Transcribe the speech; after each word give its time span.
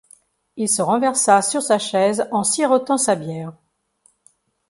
Il 0.57 0.67
se 0.67 0.81
renversa 0.81 1.43
sur 1.43 1.61
sa 1.61 1.77
chaise 1.77 2.25
en 2.31 2.43
sirotant 2.43 2.97
sa 2.97 3.13
bière. 3.13 3.53